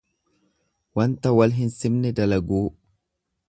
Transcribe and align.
Wanta 0.99 1.29
wal 1.41 1.53
hin 1.59 1.71
simne 1.77 2.13
dalaguu. 2.21 2.67